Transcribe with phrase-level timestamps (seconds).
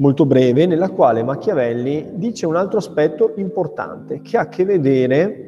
[0.00, 5.46] molto breve, nella quale Machiavelli dice un altro aspetto importante che ha a che vedere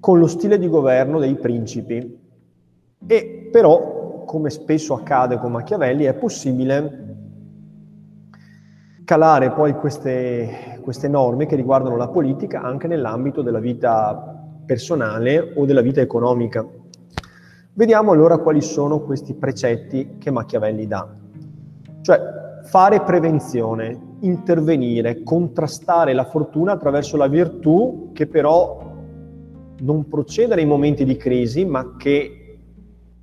[0.00, 2.18] con lo stile di governo dei principi.
[3.06, 7.08] E però, come spesso accade con Machiavelli, è possibile
[9.04, 15.66] calare poi queste, queste norme che riguardano la politica anche nell'ambito della vita personale o
[15.66, 16.66] della vita economica.
[17.72, 21.08] Vediamo allora quali sono questi precetti che Machiavelli dà.
[22.02, 28.88] Cioè, fare prevenzione, intervenire, contrastare la fortuna attraverso la virtù che però
[29.80, 32.58] non proceda nei momenti di crisi, ma che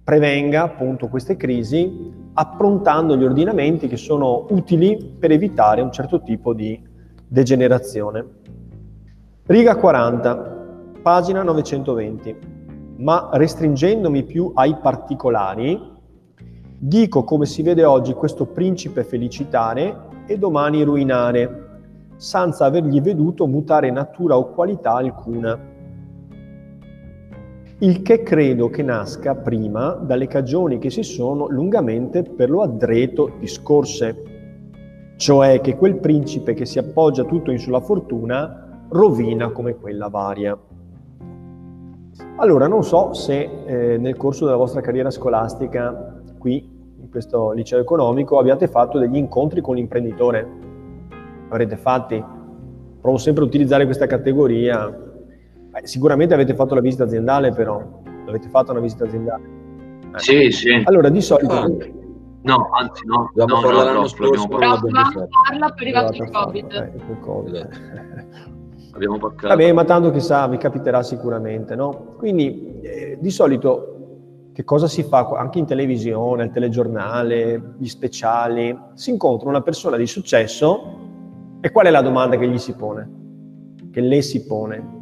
[0.03, 6.53] prevenga appunto queste crisi approntando gli ordinamenti che sono utili per evitare un certo tipo
[6.53, 6.79] di
[7.27, 8.25] degenerazione.
[9.45, 10.35] Riga 40,
[11.01, 12.35] pagina 920.
[12.97, 15.95] Ma restringendomi più ai particolari,
[16.79, 21.65] Dico come si vede oggi questo principe felicitare e domani ruinare,
[22.17, 25.59] senza avergli veduto mutare natura o qualità alcuna.
[27.79, 33.31] Il che credo che nasca prima dalle cagioni che si sono lungamente per lo addreto
[33.39, 34.23] discorse,
[35.15, 40.55] cioè che quel principe che si appoggia tutto in sulla fortuna rovina come quella varia.
[42.35, 46.16] Allora, non so se eh, nel corso della vostra carriera scolastica
[46.47, 50.47] qui in questo liceo economico abbiate fatto degli incontri con l'imprenditore.
[51.49, 52.23] Avrete fatti?
[53.01, 54.87] Provo sempre a utilizzare questa categoria.
[54.87, 58.01] Beh, sicuramente avete fatto la visita aziendale però.
[58.25, 59.43] Avete fatto una visita aziendale?
[60.15, 60.19] Eh.
[60.19, 60.81] Sì, sì.
[60.85, 61.53] Allora, di solito...
[61.53, 61.67] Ah.
[62.43, 63.29] No, anzi no.
[63.33, 66.71] Dobbiamo no, farla no, l'anno no, scorso, però abbiamo parla per arrivato il Covid.
[66.71, 67.55] Eh, il COVID.
[67.55, 68.55] Esatto.
[68.93, 69.17] Abbiamo.
[69.17, 72.15] Vabbè, ma tanto chissà, vi capiterà sicuramente, no?
[72.17, 73.96] Quindi, eh, di solito
[74.57, 79.97] che cosa si fa anche in televisione, al telegiornale, gli speciali, si incontra una persona
[79.97, 83.07] di successo e qual è la domanda che gli si pone?
[83.91, 84.95] Che lei si pone?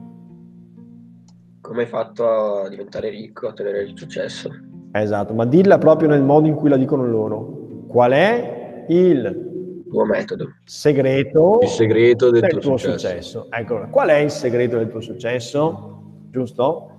[1.62, 4.50] Come hai fatto a diventare ricco, a tenere il successo?
[4.91, 7.85] Esatto, ma dilla proprio nel modo in cui la dicono loro.
[7.88, 10.50] Qual è il tuo metodo?
[10.66, 13.08] Segreto, il segreto del, del tuo, tuo successo.
[13.08, 13.47] successo.
[13.52, 16.02] Ecco, qual è il segreto del tuo successo?
[16.29, 16.94] Giusto?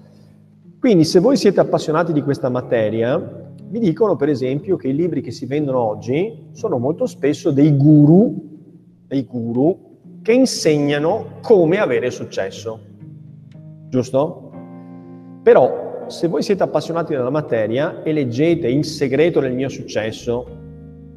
[0.78, 3.19] Quindi se voi siete appassionati di questa materia,
[3.69, 7.76] vi dicono per esempio che i libri che si vendono oggi sono molto spesso dei
[7.76, 8.34] guru,
[9.06, 12.78] dei guru che insegnano come avere successo.
[13.88, 14.50] Giusto?
[15.42, 20.47] Però se voi siete appassionati della materia e leggete Il segreto del mio successo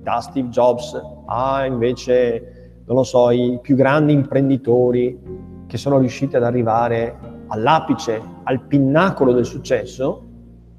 [0.02, 5.20] da Steve Jobs a invece, non lo so, i più grandi imprenditori
[5.68, 10.24] che sono riusciti ad arrivare all'apice, al pinnacolo del successo,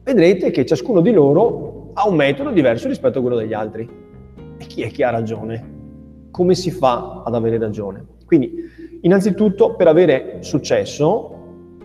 [0.03, 3.89] vedrete che ciascuno di loro ha un metodo diverso rispetto a quello degli altri.
[4.57, 5.79] E chi è che ha ragione?
[6.31, 8.05] Come si fa ad avere ragione?
[8.25, 8.55] Quindi,
[9.03, 11.37] innanzitutto, per avere successo,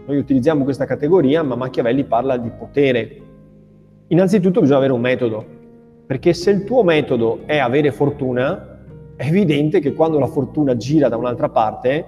[0.06, 3.22] noi utilizziamo questa categoria, ma Machiavelli parla di potere.
[4.08, 5.46] Innanzitutto bisogna avere un metodo,
[6.06, 8.84] perché se il tuo metodo è avere fortuna,
[9.16, 12.06] è evidente che quando la fortuna gira da un'altra parte,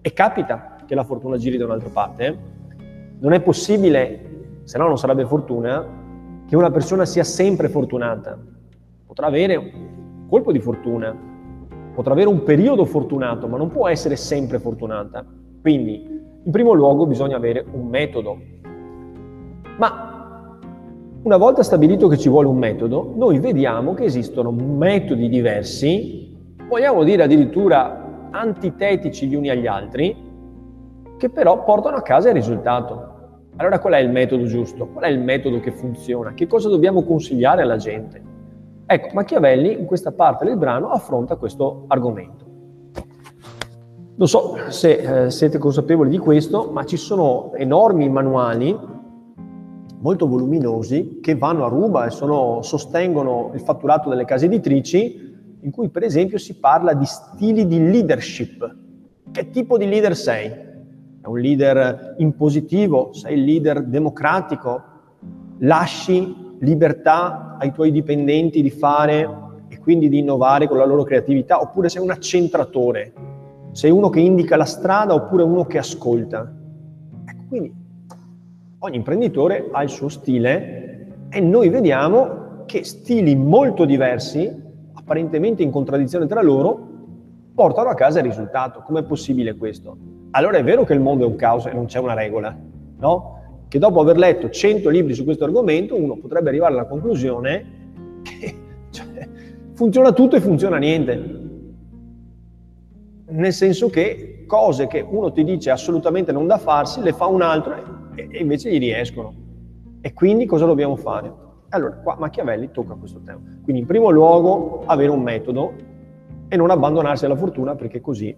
[0.00, 2.38] e capita che la fortuna giri da un'altra parte,
[3.20, 5.86] non è possibile, se no non sarebbe fortuna,
[6.48, 8.36] che una persona sia sempre fortunata.
[9.06, 11.16] Potrà avere un colpo di fortuna,
[11.94, 15.24] potrà avere un periodo fortunato, ma non può essere sempre fortunata.
[15.60, 16.04] Quindi,
[16.42, 18.36] in primo luogo, bisogna avere un metodo.
[19.78, 20.58] Ma
[21.22, 26.36] una volta stabilito che ci vuole un metodo, noi vediamo che esistono metodi diversi,
[26.68, 30.29] vogliamo dire addirittura antitetici gli uni agli altri,
[31.20, 33.18] che però portano a casa il risultato.
[33.56, 34.86] Allora qual è il metodo giusto?
[34.86, 36.32] Qual è il metodo che funziona?
[36.32, 38.22] Che cosa dobbiamo consigliare alla gente?
[38.86, 42.46] Ecco, Machiavelli in questa parte del brano affronta questo argomento.
[44.16, 48.74] Non so se eh, siete consapevoli di questo, ma ci sono enormi manuali
[49.98, 55.70] molto voluminosi che vanno a ruba e sono, sostengono il fatturato delle case editrici, in
[55.70, 58.76] cui per esempio si parla di stili di leadership.
[59.30, 60.68] Che tipo di leader sei?
[61.22, 64.82] È un leader impositivo, sei il leader democratico,
[65.58, 69.28] lasci libertà ai tuoi dipendenti di fare
[69.68, 73.12] e quindi di innovare con la loro creatività, oppure sei un accentratore,
[73.72, 76.50] sei uno che indica la strada oppure uno che ascolta.
[77.26, 77.74] Ecco, quindi
[78.78, 84.50] ogni imprenditore ha il suo stile e noi vediamo che stili molto diversi,
[84.94, 86.88] apparentemente in contraddizione tra loro,
[87.54, 88.80] portano a casa il risultato.
[88.80, 90.19] Com'è possibile questo?
[90.32, 92.56] Allora è vero che il mondo è un caos e non c'è una regola,
[92.98, 93.38] no?
[93.68, 97.78] Che dopo aver letto 100 libri su questo argomento uno potrebbe arrivare alla conclusione
[98.22, 98.54] che
[98.90, 99.28] cioè,
[99.74, 101.48] funziona tutto e funziona niente.
[103.30, 107.42] nel senso che cose che uno ti dice assolutamente non da farsi, le fa un
[107.42, 107.74] altro
[108.14, 109.32] e, e invece gli riescono.
[110.00, 111.32] E quindi cosa dobbiamo fare?
[111.70, 113.40] Allora, qua Machiavelli tocca questo tema.
[113.62, 115.72] Quindi in primo luogo avere un metodo
[116.48, 118.36] e non abbandonarsi alla fortuna perché così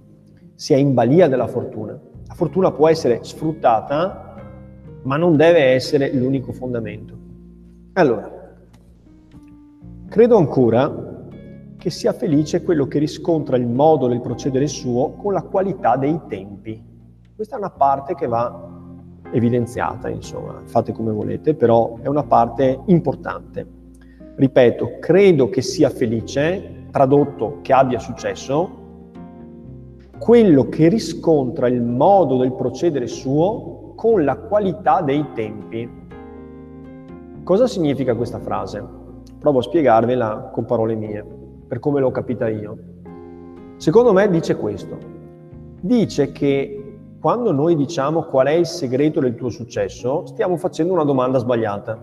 [0.55, 1.99] si è in balia della fortuna.
[2.27, 4.35] La fortuna può essere sfruttata,
[5.03, 7.17] ma non deve essere l'unico fondamento.
[7.95, 8.31] Allora,
[10.09, 11.11] credo ancora
[11.77, 16.19] che sia felice quello che riscontra il modo del procedere suo con la qualità dei
[16.29, 16.81] tempi.
[17.35, 18.71] Questa è una parte che va
[19.33, 23.67] evidenziata, insomma, fate come volete, però è una parte importante.
[24.37, 28.82] Ripeto, credo che sia felice, tradotto che abbia successo,
[30.23, 35.91] quello che riscontra il modo del procedere suo con la qualità dei tempi.
[37.43, 38.85] Cosa significa questa frase?
[39.41, 41.27] Provo a spiegarvela con parole mie,
[41.67, 42.79] per come l'ho capita io.
[43.79, 44.97] Secondo me dice questo.
[45.81, 51.03] Dice che quando noi diciamo qual è il segreto del tuo successo, stiamo facendo una
[51.03, 52.01] domanda sbagliata.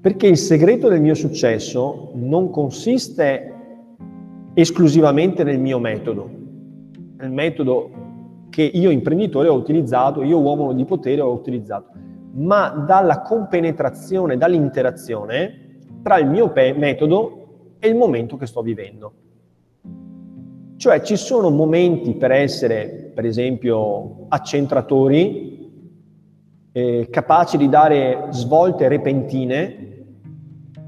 [0.00, 3.51] Perché il segreto del mio successo non consiste
[4.54, 6.28] esclusivamente nel mio metodo,
[7.16, 7.90] nel metodo
[8.50, 11.90] che io imprenditore ho utilizzato, io uomo di potere ho utilizzato,
[12.34, 19.12] ma dalla compenetrazione, dall'interazione tra il mio metodo e il momento che sto vivendo.
[20.76, 25.52] Cioè ci sono momenti per essere, per esempio, accentratori,
[26.72, 30.06] eh, capaci di dare svolte repentine,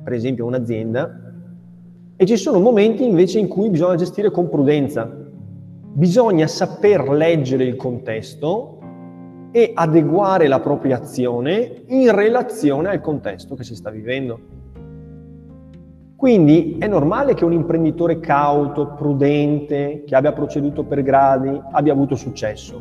[0.02, 1.23] per esempio un'azienda,
[2.16, 5.10] e ci sono momenti invece in cui bisogna gestire con prudenza.
[5.96, 8.78] Bisogna saper leggere il contesto
[9.50, 14.40] e adeguare la propria azione in relazione al contesto che si sta vivendo.
[16.16, 22.14] Quindi è normale che un imprenditore cauto, prudente, che abbia proceduto per gradi, abbia avuto
[22.14, 22.80] successo,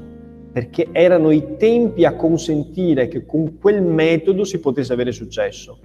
[0.51, 5.77] perché erano i tempi a consentire che con quel metodo si potesse avere successo.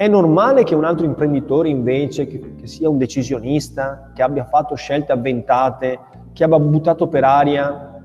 [0.00, 4.74] È normale che un altro imprenditore invece, che, che sia un decisionista, che abbia fatto
[4.74, 5.98] scelte avventate,
[6.32, 8.02] che abbia buttato per aria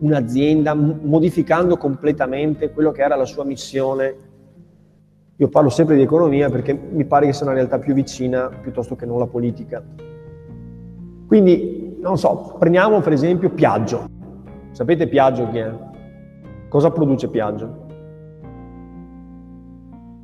[0.00, 4.16] un'azienda, modificando completamente quello che era la sua missione,
[5.36, 8.96] io parlo sempre di economia perché mi pare che sia una realtà più vicina piuttosto
[8.96, 9.80] che non la politica.
[11.28, 14.04] Quindi, non so, prendiamo per esempio Piaggio.
[14.72, 15.72] Sapete Piaggio chi è?
[16.68, 17.85] Cosa produce Piaggio?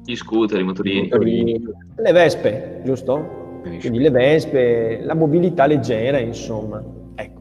[0.04, 1.08] Gli scooter, i motorini.
[1.96, 3.60] Le vespe, giusto?
[3.62, 6.82] Quindi le vespe, la mobilità leggera, insomma.
[7.14, 7.40] Ecco.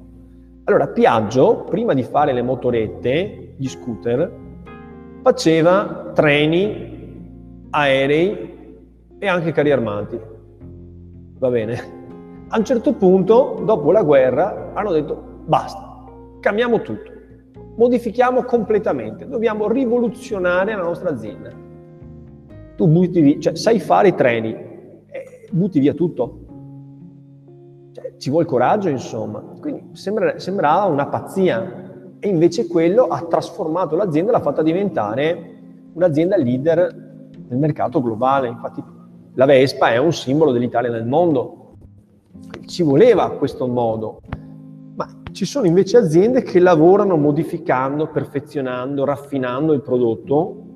[0.65, 4.31] Allora, Piaggio, prima di fare le motorette, gli scooter,
[5.23, 8.49] faceva treni aerei
[9.17, 10.19] e anche carri armati.
[11.39, 11.99] Va bene?
[12.49, 16.03] A un certo punto, dopo la guerra, hanno detto basta,
[16.39, 17.11] cambiamo tutto,
[17.77, 21.69] modifichiamo completamente, dobbiamo rivoluzionare la nostra azienda.
[22.75, 26.39] Tu butti via, cioè sai fare i treni, eh, butti via tutto.
[27.91, 29.39] Cioè, ci vuole coraggio, insomma.
[29.59, 31.79] Quindi sembra, sembrava una pazzia.
[32.19, 35.49] E invece quello ha trasformato l'azienda e l'ha fatta diventare
[35.93, 37.09] un'azienda leader
[37.49, 38.47] nel mercato globale.
[38.47, 38.83] Infatti
[39.33, 41.75] la Vespa è un simbolo dell'Italia nel mondo.
[42.65, 44.21] Ci voleva questo modo,
[44.95, 50.69] ma ci sono invece aziende che lavorano modificando, perfezionando, raffinando il prodotto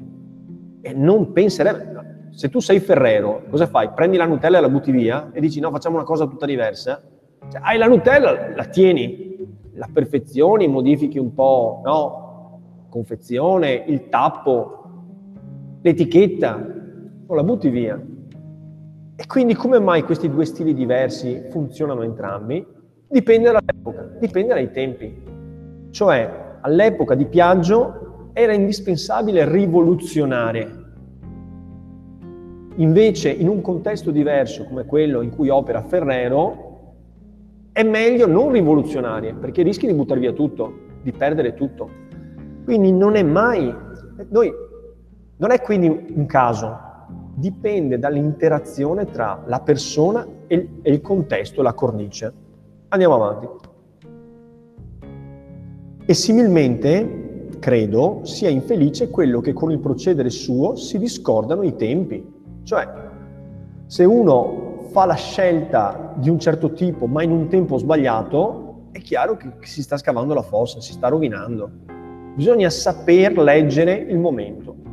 [0.85, 2.29] e non penserebbe.
[2.29, 3.89] Se tu sei Ferrero, cosa fai?
[3.89, 7.01] Prendi la Nutella e la butti via e dici no, facciamo una cosa tutta diversa?
[7.49, 12.59] Cioè, hai la Nutella, la tieni, la perfezioni, modifichi un po', no?
[12.89, 14.83] Confezione, il tappo,
[15.81, 17.99] l'etichetta, non la butti via.
[19.15, 22.63] E quindi come mai questi due stili diversi funzionano entrambi?
[23.07, 25.23] Dipende dall'epoca, dipende dai tempi.
[25.89, 28.04] Cioè, all'epoca di Piaggio
[28.37, 30.83] era indispensabile rivoluzionare.
[32.75, 36.95] Invece, in un contesto diverso come quello in cui opera Ferrero,
[37.71, 41.89] è meglio non rivoluzionare, perché rischi di buttare via tutto, di perdere tutto.
[42.65, 43.73] Quindi non è mai...
[44.27, 44.53] Noi
[45.37, 46.77] non è quindi un caso,
[47.35, 52.33] dipende dall'interazione tra la persona e il contesto, la cornice.
[52.89, 53.47] Andiamo avanti.
[56.05, 57.24] E similmente,
[57.59, 62.25] credo, sia infelice quello che con il procedere suo si discordano i tempi.
[62.63, 62.87] Cioè,
[63.85, 68.99] se uno fa la scelta di un certo tipo ma in un tempo sbagliato, è
[68.99, 71.69] chiaro che si sta scavando la fossa, si sta rovinando.
[72.35, 74.85] Bisogna saper leggere il momento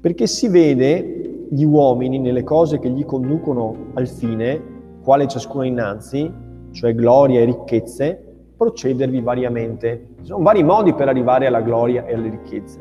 [0.00, 4.60] perché si vede gli uomini nelle cose che gli conducono al fine,
[5.02, 6.32] quale ciascuno innanzi,
[6.70, 8.27] cioè gloria e ricchezze,
[8.58, 10.08] procedervi variamente.
[10.18, 12.80] Ci sono vari modi per arrivare alla gloria e alle ricchezze.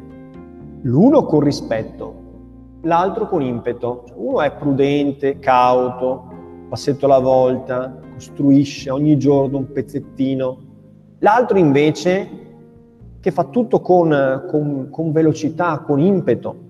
[0.82, 2.16] L'uno con rispetto,
[2.82, 4.04] l'altro con impeto.
[4.08, 6.24] Cioè, uno è prudente, cauto,
[6.68, 10.58] passetto alla volta, costruisce ogni giorno un pezzettino.
[11.20, 12.46] L'altro invece
[13.20, 16.66] che fa tutto con, con, con velocità, con impeto.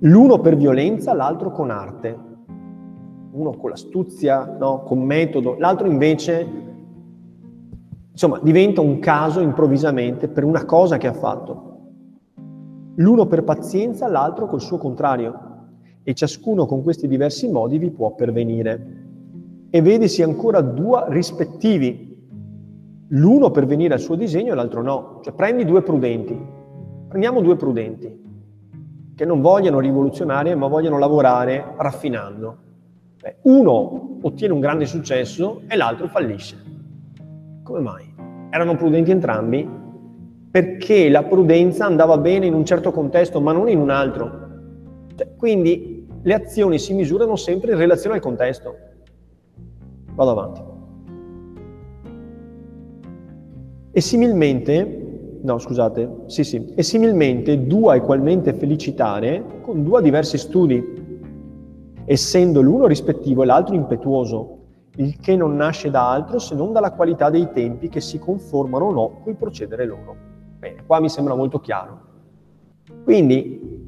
[0.00, 2.28] L'uno per violenza, l'altro con arte.
[3.32, 4.82] Uno con l'astuzia, no?
[4.82, 6.69] con metodo, l'altro invece,
[8.10, 11.66] insomma, diventa un caso improvvisamente per una cosa che ha fatto.
[12.96, 15.48] L'uno per pazienza, l'altro col suo contrario.
[16.02, 18.98] E ciascuno con questi diversi modi vi può pervenire.
[19.70, 22.08] E vedesi ancora due rispettivi,
[23.08, 25.20] l'uno per venire al suo disegno e l'altro no.
[25.22, 26.38] Cioè prendi due prudenti.
[27.08, 28.28] Prendiamo due prudenti
[29.20, 32.56] che non vogliono rivoluzionare ma vogliono lavorare raffinando.
[33.20, 36.69] Beh, uno ottiene un grande successo e l'altro fallisce.
[37.70, 38.12] Come mai?
[38.50, 39.64] Erano prudenti entrambi?
[40.50, 44.30] Perché la prudenza andava bene in un certo contesto ma non in un altro.
[45.14, 48.74] Cioè, quindi le azioni si misurano sempre in relazione al contesto.
[50.16, 50.60] Vado avanti.
[53.92, 60.84] E similmente no scusate, sì sì, e similmente dua equalmente felicitare con due diversi studi,
[62.04, 64.59] essendo l'uno rispettivo e l'altro impetuoso,
[64.96, 68.86] il che non nasce da altro se non dalla qualità dei tempi che si conformano
[68.86, 70.16] o no col procedere loro.
[70.58, 72.08] Bene, qua mi sembra molto chiaro.
[73.04, 73.84] Quindi,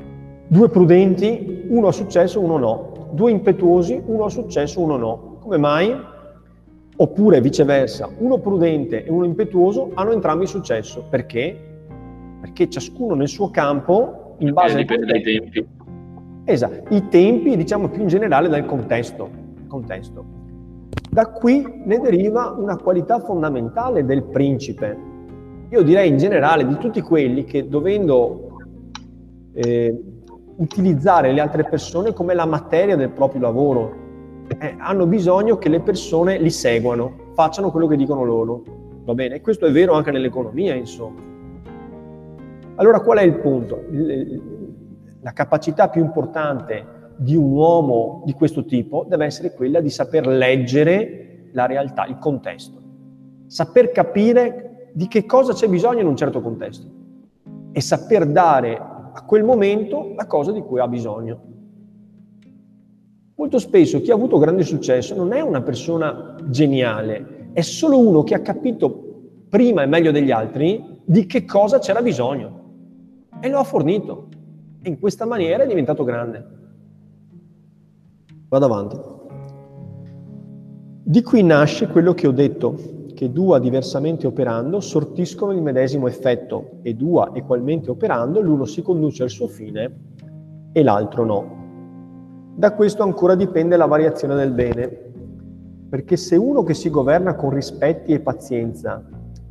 [0.47, 3.11] due prudenti, uno ha successo, uno no.
[3.13, 5.37] Due impetuosi, uno ha successo, uno no.
[5.41, 5.95] Come mai?
[6.97, 11.05] Oppure viceversa, uno prudente e uno impetuoso hanno entrambi successo.
[11.11, 11.59] Perché?
[12.41, 14.75] Perché ciascuno nel suo campo, in base...
[14.75, 15.67] Eh, dipende dai tempi.
[16.45, 19.29] Esatto, i tempi diciamo più in generale dal contesto.
[19.69, 20.41] contesto.
[21.13, 24.97] Da qui ne deriva una qualità fondamentale del principe.
[25.69, 28.57] Io direi in generale di tutti quelli che dovendo
[29.53, 30.03] eh,
[30.57, 33.95] utilizzare le altre persone come la materia del proprio lavoro,
[34.59, 38.63] eh, hanno bisogno che le persone li seguano, facciano quello che dicono loro.
[39.05, 39.43] Va bene?
[39.43, 41.21] Questo è vero anche nell'economia, insomma.
[42.77, 43.85] Allora qual è il punto?
[45.21, 50.27] La capacità più importante di un uomo di questo tipo deve essere quella di saper
[50.27, 52.81] leggere la realtà, il contesto,
[53.47, 56.87] saper capire di che cosa c'è bisogno in un certo contesto
[57.73, 61.51] e saper dare a quel momento la cosa di cui ha bisogno.
[63.35, 68.23] Molto spesso chi ha avuto grande successo non è una persona geniale, è solo uno
[68.23, 69.11] che ha capito
[69.49, 72.61] prima e meglio degli altri di che cosa c'era bisogno
[73.41, 74.29] e lo ha fornito.
[74.83, 76.61] E in questa maniera è diventato grande.
[78.53, 79.01] Vado avanti.
[81.05, 82.75] Di qui nasce quello che ho detto,
[83.15, 89.23] che due diversamente operando sortiscono il medesimo effetto e due equalmente operando l'uno si conduce
[89.23, 90.01] al suo fine
[90.71, 91.57] e l'altro no.
[92.55, 94.99] Da questo ancora dipende la variazione del bene,
[95.89, 99.03] perché se uno che si governa con rispetti e pazienza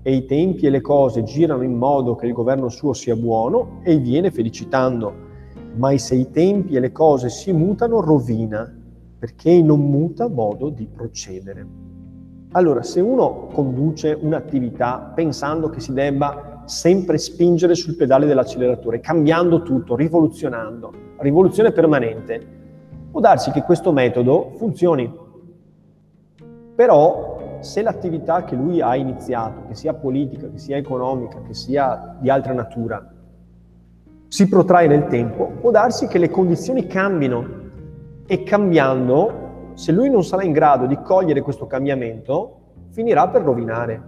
[0.03, 3.79] e i tempi e le cose girano in modo che il governo suo sia buono,
[3.81, 5.11] e viene felicitando,
[5.77, 8.75] ma se i tempi e le cose si mutano, rovina,
[9.21, 11.63] perché non muta modo di procedere.
[12.53, 19.61] Allora, se uno conduce un'attività pensando che si debba sempre spingere sul pedale dell'acceleratore, cambiando
[19.61, 22.59] tutto, rivoluzionando, rivoluzione permanente,
[23.11, 25.13] Può darsi che questo metodo funzioni,
[26.73, 32.15] però se l'attività che lui ha iniziato, che sia politica, che sia economica, che sia
[32.21, 33.05] di altra natura,
[34.29, 37.59] si protrae nel tempo, può darsi che le condizioni cambino
[38.31, 42.59] e cambiando, se lui non sarà in grado di cogliere questo cambiamento,
[42.91, 44.01] finirà per rovinare.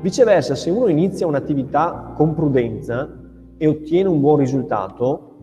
[0.00, 3.12] Viceversa, se uno inizia un'attività con prudenza
[3.56, 5.34] e ottiene un buon risultato,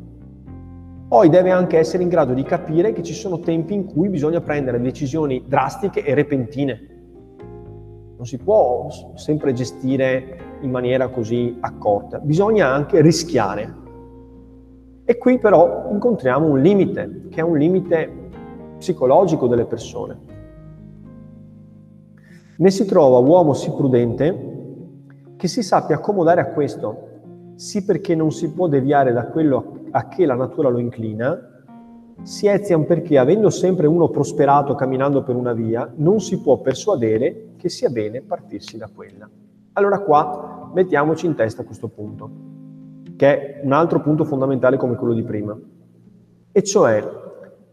[1.09, 4.39] poi deve anche essere in grado di capire che ci sono tempi in cui bisogna
[4.39, 6.79] prendere decisioni drastiche e repentine.
[8.15, 13.87] Non si può sempre gestire in maniera così accorta, bisogna anche rischiare.
[15.09, 18.29] E qui però incontriamo un limite, che è un limite
[18.77, 20.19] psicologico delle persone.
[22.55, 24.57] Ne si trova uomo sì prudente
[25.35, 27.07] che si sappia accomodare a questo,
[27.55, 31.63] sì perché non si può deviare da quello a che la natura lo inclina,
[32.21, 37.53] si ezian perché, avendo sempre uno prosperato camminando per una via, non si può persuadere
[37.57, 39.27] che sia bene partirsi da quella.
[39.73, 42.57] Allora qua mettiamoci in testa questo punto,
[43.19, 45.53] che è un altro punto fondamentale come quello di prima,
[46.53, 47.05] e cioè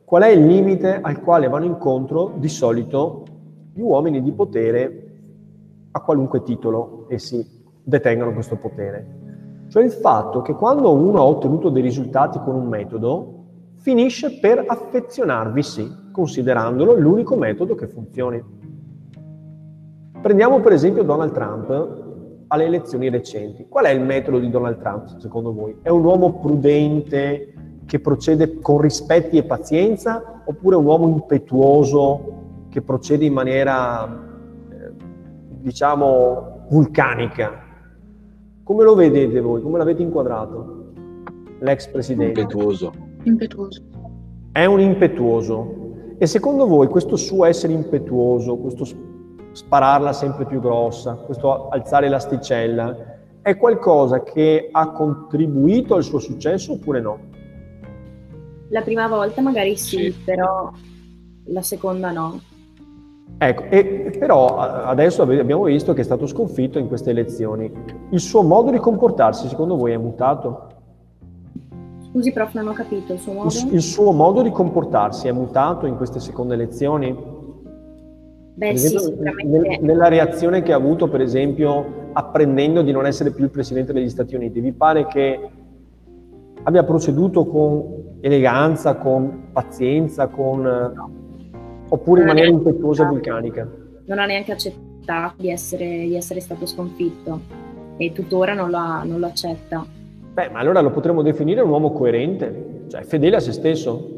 [0.05, 3.23] qual è il limite al quale vanno incontro di solito
[3.73, 5.19] gli uomini di potere
[5.93, 7.47] a qualunque titolo essi
[7.81, 9.67] detengano questo potere.
[9.69, 13.45] Cioè il fatto che quando uno ha ottenuto dei risultati con un metodo,
[13.77, 18.43] finisce per affezionarvisi, considerandolo l'unico metodo che funzioni.
[20.21, 22.05] Prendiamo per esempio Donald Trump
[22.49, 23.67] alle elezioni recenti.
[23.69, 25.77] Qual è il metodo di Donald Trump, secondo voi?
[25.83, 27.53] È un uomo prudente
[27.87, 32.35] che procede con rispetti e pazienza oppure un uomo impetuoso
[32.69, 34.05] che procede in maniera,
[34.71, 34.93] eh,
[35.61, 37.65] diciamo, vulcanica?
[38.63, 39.63] Come lo vedete voi?
[39.63, 40.93] Come l'avete inquadrato?
[41.61, 42.41] L'ex presidente.
[42.41, 42.93] Impetuoso.
[43.23, 43.83] Impetuoso.
[44.53, 45.85] È un impetuoso.
[46.19, 48.85] E secondo voi questo suo essere impetuoso, questo
[49.57, 52.95] spararla sempre più grossa, questo alzare l'asticella,
[53.41, 57.19] è qualcosa che ha contribuito al suo successo oppure no?
[58.69, 60.13] La prima volta magari sì, sì.
[60.13, 60.71] però
[61.47, 62.39] la seconda no.
[63.39, 67.73] Ecco, e, però adesso abbiamo visto che è stato sconfitto in queste elezioni.
[68.11, 70.67] Il suo modo di comportarsi, secondo voi, è mutato?
[72.11, 73.15] Scusi, prof, non ho capito.
[73.15, 77.36] Il suo modo, il, il suo modo di comportarsi è mutato in queste seconde elezioni?
[78.57, 83.31] Beh, esempio, sì, nel, nella reazione che ha avuto, per esempio, apprendendo di non essere
[83.31, 85.41] più il presidente degli Stati Uniti, vi pare che
[86.63, 90.61] abbia proceduto con eleganza, con pazienza, con...
[90.63, 91.25] No
[91.89, 93.69] Oppure in maniera impetuosa e vulcanica.
[94.07, 97.41] Non ha neanche accettato di essere, di essere stato sconfitto
[97.97, 99.85] e tuttora non lo, non lo, accetta.
[100.33, 104.15] Beh, ma allora lo potremmo definire un uomo coerente, cioè fedele a se stesso.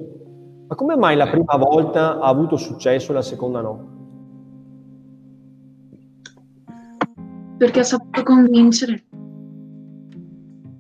[0.67, 3.97] Ma come mai la prima volta ha avuto successo e la seconda no?
[7.59, 9.05] Perché ha saputo convincere.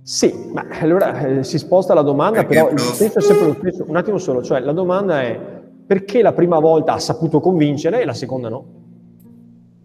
[0.02, 3.56] Sì, ma allora eh, si sposta la domanda, Perché però il senso è sempre lo
[3.58, 3.84] stesso.
[3.86, 5.38] Un attimo solo, cioè la domanda è
[5.86, 8.66] perché la prima volta ha saputo convincere e la seconda no?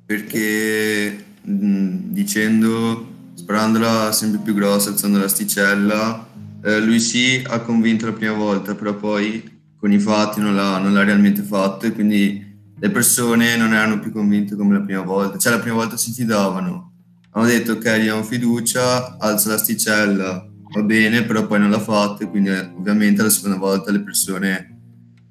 [0.06, 6.27] Perché mh, dicendo, sparandola sempre più grossa, alzando l'asticella,
[6.63, 9.43] eh, lui sì ha convinto la prima volta, però poi
[9.75, 13.99] con i fatti non l'ha, non l'ha realmente fatto e quindi le persone non erano
[13.99, 16.91] più convinte come la prima volta, cioè la prima volta si fidavano.
[17.31, 22.29] Hanno detto ok, diamo fiducia, alza l'asticella, va bene, però poi non l'ha fatto e
[22.29, 24.79] quindi ovviamente la seconda volta le persone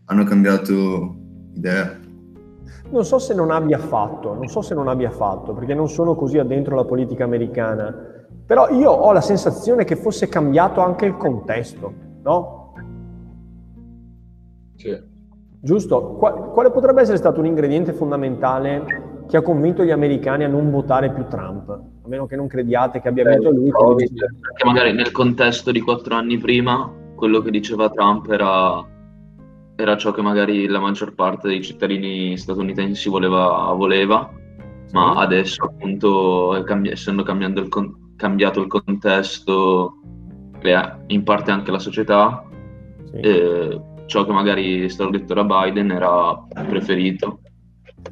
[0.07, 1.17] hanno cambiato
[1.55, 1.99] idea.
[2.91, 6.15] Non so se non abbia fatto, non so se non abbia fatto, perché non sono
[6.15, 7.95] così addentro la politica americana,
[8.45, 12.75] però io ho la sensazione che fosse cambiato anche il contesto, no?
[14.77, 15.11] Sì.
[15.63, 16.17] Giusto?
[16.17, 21.13] Quale potrebbe essere stato un ingrediente fondamentale che ha convinto gli americani a non votare
[21.13, 21.69] più Trump?
[21.69, 23.71] A meno che non crediate che abbia vinto lui.
[23.71, 28.91] Perché magari nel contesto di quattro anni prima, quello che diceva Trump era
[29.75, 34.31] era ciò che magari la maggior parte dei cittadini statunitensi voleva, voleva
[34.93, 39.97] ma adesso appunto cambi- essendo il con- cambiato il contesto
[40.61, 42.45] e in parte anche la società,
[43.11, 43.17] sì.
[43.17, 43.81] eh,
[44.13, 47.39] ciò che magari è stato detto da Biden era preferito.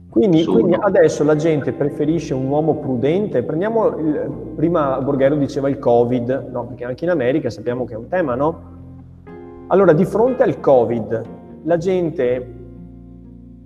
[0.08, 3.42] Quindi, quindi, adesso la gente preferisce un uomo prudente.
[3.42, 6.68] Prendiamo il, prima Borghero diceva il Covid, no?
[6.68, 8.78] perché anche in America sappiamo che è un tema, no?
[9.66, 11.22] Allora, di fronte al Covid,
[11.64, 12.54] la gente,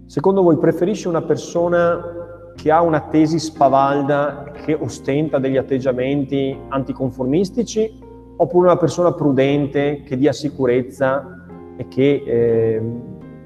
[0.07, 8.03] secondo voi, preferisce una persona che ha una tesi spavalda, che ostenta degli atteggiamenti anticonformistici,
[8.37, 11.34] oppure una persona prudente che dia sicurezza
[11.77, 12.83] e che eh,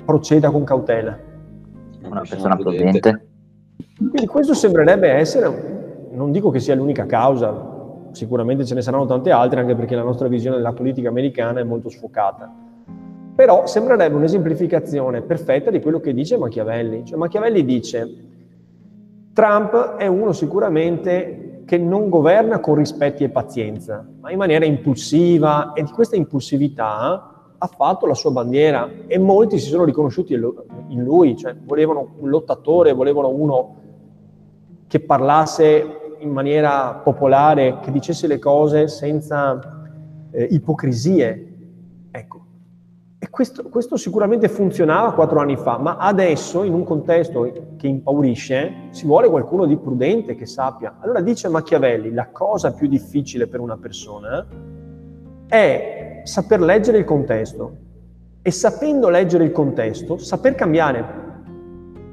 [0.04, 1.18] proceda con cautela?
[2.02, 3.26] Una persona prudente.
[3.96, 9.30] Quindi questo sembrerebbe essere, non dico che sia l'unica causa, sicuramente ce ne saranno tante
[9.30, 12.66] altre, anche perché la nostra visione della politica americana è molto sfocata
[13.38, 17.04] però sembrerebbe un'esemplificazione perfetta di quello che dice Machiavelli.
[17.04, 18.14] Cioè Machiavelli dice
[19.32, 25.72] Trump è uno sicuramente che non governa con rispetti e pazienza, ma in maniera impulsiva
[25.74, 31.02] e di questa impulsività ha fatto la sua bandiera e molti si sono riconosciuti in
[31.02, 33.76] lui, cioè volevano un lottatore, volevano uno
[34.86, 39.58] che parlasse in maniera popolare, che dicesse le cose senza
[40.30, 41.44] eh, ipocrisie.
[42.10, 42.40] Ecco,
[43.18, 48.88] e questo, questo, sicuramente funzionava quattro anni fa, ma adesso, in un contesto che impaurisce,
[48.90, 50.98] si vuole qualcuno di prudente che sappia.
[51.00, 54.46] Allora dice Machiavelli, la cosa più difficile per una persona
[56.24, 57.76] saper leggere il contesto
[58.42, 61.04] e sapendo leggere il contesto, saper cambiare.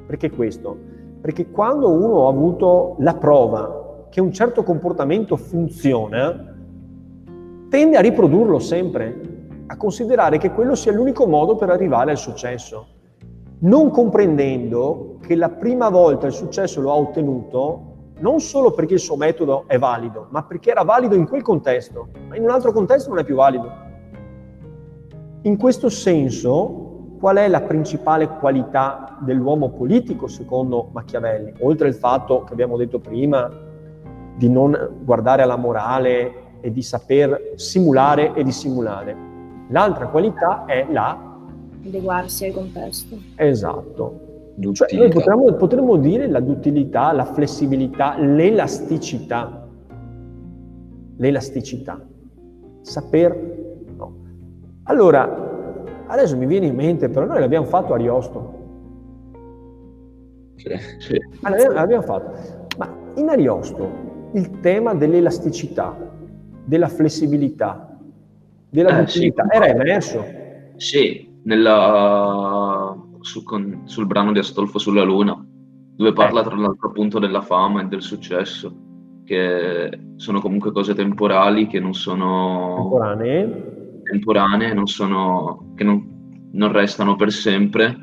[0.06, 0.76] Perché questo?
[1.20, 6.54] Perché quando uno ha avuto la prova che un certo comportamento funziona,
[7.68, 9.34] tende a riprodurlo sempre
[9.66, 12.86] a considerare che quello sia l'unico modo per arrivare al successo,
[13.60, 19.00] non comprendendo che la prima volta il successo lo ha ottenuto non solo perché il
[19.00, 22.72] suo metodo è valido, ma perché era valido in quel contesto, ma in un altro
[22.72, 23.85] contesto non è più valido.
[25.42, 26.86] In questo senso,
[27.18, 31.52] qual è la principale qualità dell'uomo politico secondo Machiavelli?
[31.60, 33.50] Oltre al fatto che abbiamo detto prima
[34.36, 39.16] di non guardare alla morale e di saper simulare e dissimulare.
[39.68, 41.38] L'altra qualità è la...
[41.84, 43.16] Adeguarsi al contesto.
[43.36, 44.20] Esatto.
[44.72, 49.68] Cioè, noi potremmo, potremmo dire la duttilità, la flessibilità, l'elasticità.
[51.16, 52.00] L'elasticità.
[52.82, 53.64] Saper...
[54.88, 58.54] Allora, adesso mi viene in mente, però noi l'abbiamo fatto a Ariosto.
[60.56, 61.20] Sì, sì.
[61.42, 62.32] Allora, l'abbiamo fatto.
[62.78, 65.96] Ma in Ariosto il tema dell'elasticità,
[66.64, 67.96] della flessibilità,
[68.68, 69.56] della Eh, duttilità sì.
[69.56, 70.24] era emerso.
[70.76, 75.44] Sì, nella- su- con- sul brano di Astolfo sulla Luna,
[75.96, 76.44] dove parla Eh.
[76.44, 78.72] tra l'altro appunto della fama e del successo,
[79.24, 83.74] che sono comunque cose temporali, che non sono Contemporanee.
[84.08, 87.96] Temporanee, non sono, che non, non restano per sempre,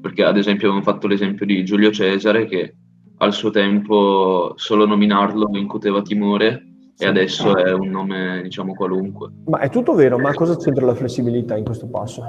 [0.00, 2.74] perché ad esempio abbiamo fatto l'esempio di Giulio Cesare, che
[3.18, 7.04] al suo tempo solo nominarlo incuteva timore, Sì.
[7.04, 9.30] e adesso è un nome, diciamo, qualunque.
[9.46, 12.22] Ma è tutto vero, ma cosa c'entra la flessibilità in questo passo?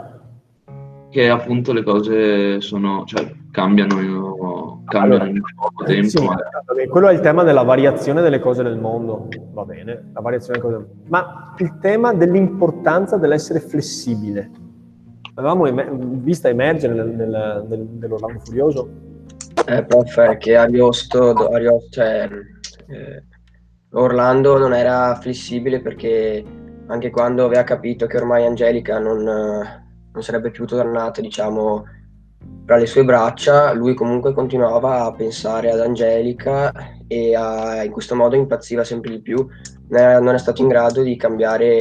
[1.10, 3.96] Che appunto le cose sono, cioè, cambiano,
[4.86, 6.08] cambiano Allora, in poco eh, tempo.
[6.08, 10.12] sì, ma- vabbè, quello è il tema della variazione delle cose nel mondo, va bene,
[10.14, 11.10] la variazione delle cose nel mondo.
[11.10, 14.52] Ma il tema dell'importanza dell'essere flessibile,
[15.36, 18.90] l'avevamo em- vista emergere nel, nel, nel- nell'Orlando Furioso?
[19.66, 22.30] Eh, prof, è che Ariosto, Ariosto cioè,
[22.88, 23.24] eh,
[23.92, 26.44] Orlando non era flessibile perché
[26.88, 31.86] anche quando aveva capito che ormai Angelica non, eh, non sarebbe più tornata, diciamo,
[32.66, 36.72] tra le sue braccia, lui comunque continuava a pensare ad Angelica
[37.08, 39.46] e a- in questo modo impazziva sempre di più.
[39.88, 41.78] Non è stato in grado di cambiare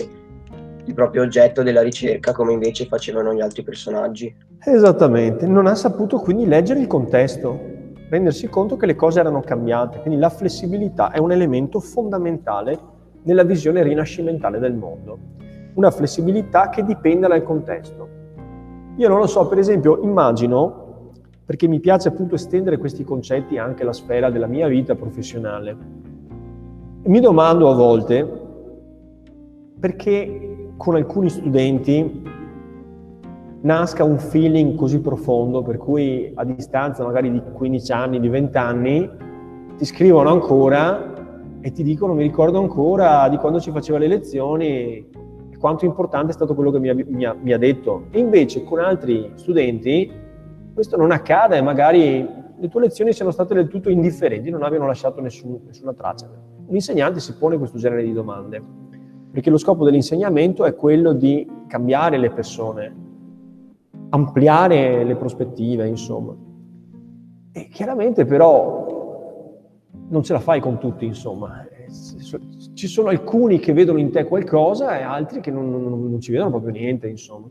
[0.84, 4.34] il proprio oggetto della ricerca come invece facevano gli altri personaggi.
[4.64, 7.60] Esattamente, non ha saputo quindi leggere il contesto,
[8.08, 12.78] rendersi conto che le cose erano cambiate, quindi la flessibilità è un elemento fondamentale
[13.24, 15.18] nella visione rinascimentale del mondo,
[15.74, 18.07] una flessibilità che dipende dal contesto.
[18.98, 21.12] Io non lo so, per esempio, immagino,
[21.44, 25.76] perché mi piace appunto estendere questi concetti anche alla sfera della mia vita professionale,
[27.04, 28.46] mi domando a volte
[29.78, 32.24] perché con alcuni studenti
[33.60, 38.56] nasca un feeling così profondo per cui a distanza magari di 15 anni, di 20
[38.56, 39.10] anni,
[39.76, 41.14] ti scrivono ancora
[41.60, 45.08] e ti dicono mi ricordo ancora di quando ci faceva le lezioni
[45.58, 48.04] quanto importante è stato quello che mi ha, mi ha- mi ha detto.
[48.10, 50.10] E invece con altri studenti
[50.72, 52.26] questo non accade e magari
[52.60, 56.28] le tue lezioni siano state del tutto indifferenti, non abbiano lasciato nessun- nessuna traccia.
[56.66, 58.62] Un insegnante si pone questo genere di domande,
[59.30, 62.96] perché lo scopo dell'insegnamento è quello di cambiare le persone,
[64.10, 66.34] ampliare le prospettive, insomma.
[67.52, 68.86] E chiaramente però
[70.08, 71.66] non ce la fai con tutti, insomma.
[72.74, 76.32] Ci sono alcuni che vedono in te qualcosa e altri che non, non- non ci
[76.32, 77.48] vedono proprio niente, insomma.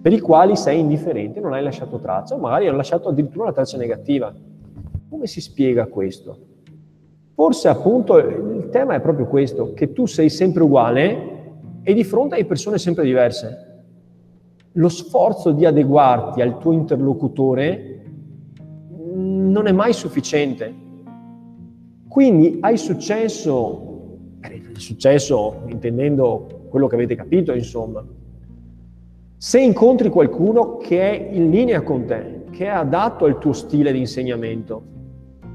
[0.00, 3.76] Per i quali sei indifferente, non hai lasciato traccia, magari hai lasciato addirittura una traccia
[3.76, 4.34] negativa.
[5.08, 6.38] Come si spiega questo?
[7.34, 11.36] Forse appunto il tema è proprio questo, che tu sei sempre uguale
[11.82, 13.66] e di fronte hai persone sempre diverse
[14.78, 17.94] lo sforzo di adeguarti al tuo interlocutore
[19.14, 20.86] non è mai sufficiente.
[22.18, 24.16] Quindi hai successo,
[24.72, 28.04] successo intendendo quello che avete capito, insomma,
[29.36, 33.92] se incontri qualcuno che è in linea con te, che è adatto al tuo stile
[33.92, 34.82] di insegnamento,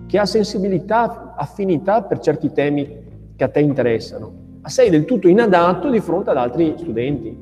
[0.08, 2.88] che ha sensibilità, affinità per certi temi
[3.36, 7.38] che a te interessano, ma sei del tutto inadatto di fronte ad altri studenti.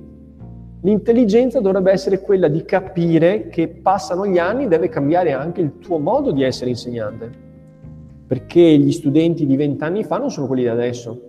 [0.82, 6.00] L'intelligenza dovrebbe essere quella di capire che passano gli anni, deve cambiare anche il tuo
[6.00, 7.50] modo di essere insegnante,
[8.32, 11.26] perché gli studenti di vent'anni fa non sono quelli di adesso.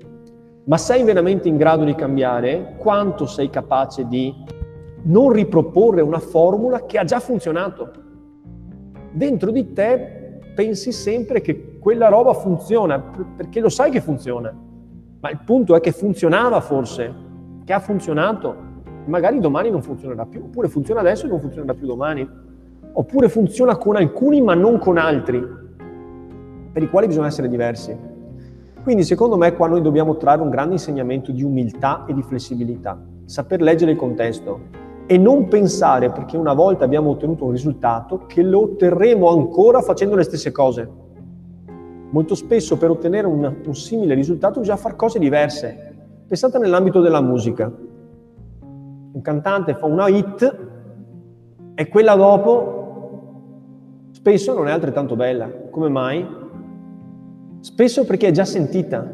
[0.67, 2.77] Ma sei veramente in grado di cambiare?
[2.79, 4.33] Quanto sei capace di
[5.03, 7.91] non riproporre una formula che ha già funzionato?
[9.11, 13.01] Dentro di te pensi sempre che quella roba funziona,
[13.37, 14.57] perché lo sai che funziona,
[15.19, 17.12] ma il punto è che funzionava forse,
[17.65, 18.55] che ha funzionato
[19.07, 22.25] magari domani non funzionerà più, oppure funziona adesso e non funzionerà più domani,
[22.93, 25.62] oppure funziona con alcuni ma non con altri,
[26.72, 27.96] per i quali bisogna essere diversi.
[28.82, 33.00] Quindi secondo me qua noi dobbiamo trarre un grande insegnamento di umiltà e di flessibilità.
[33.24, 38.42] saper leggere il contesto e non pensare, perché una volta abbiamo ottenuto un risultato, che
[38.42, 40.88] lo otterremo ancora facendo le stesse cose.
[42.11, 45.94] Molto spesso per ottenere un, un simile risultato bisogna fare cose diverse.
[46.26, 47.72] Pensate nell'ambito della musica.
[49.12, 50.58] Un cantante fa una hit
[51.74, 55.50] e quella dopo spesso non è altrettanto bella.
[55.70, 56.40] Come mai?
[57.62, 59.09] Spesso perché è già sentita,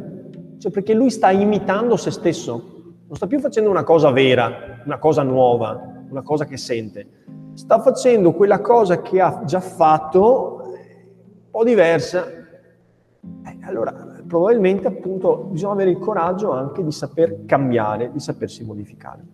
[0.57, 4.99] cioè perché lui sta imitando se stesso non sta più facendo una cosa vera, una
[4.99, 11.51] cosa nuova, una cosa che sente, sta facendo quella cosa che ha già fatto un
[11.51, 12.27] po' diversa.
[12.27, 13.93] Eh, allora,
[14.27, 19.27] probabilmente appunto bisogna avere il coraggio anche di saper cambiare, di sapersi modificare.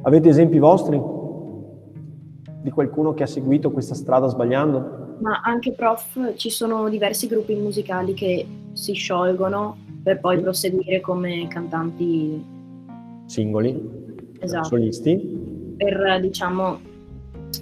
[0.00, 0.98] Avete esempi vostri
[2.62, 5.09] di qualcuno che ha seguito questa strada sbagliando?
[5.20, 11.46] Ma anche prof, ci sono diversi gruppi musicali che si sciolgono per poi proseguire come
[11.48, 12.42] cantanti
[13.26, 13.78] singoli,
[14.40, 14.68] esatto.
[14.68, 15.74] solisti.
[15.76, 16.88] Per diciamo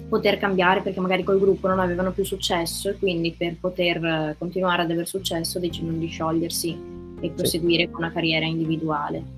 [0.07, 4.83] poter cambiare perché magari col gruppo non avevano più successo e quindi per poter continuare
[4.83, 6.77] ad aver successo decidono di sciogliersi
[7.19, 7.89] e proseguire sì.
[7.89, 9.37] con una carriera individuale.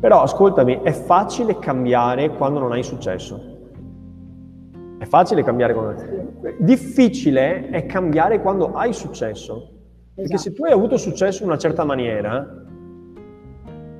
[0.00, 3.51] Però ascoltami, è facile cambiare quando non hai successo.
[5.12, 6.02] Facile cambiare quando...
[6.56, 9.68] Difficile è cambiare quando hai successo.
[10.14, 12.64] Perché se tu hai avuto successo in una certa maniera,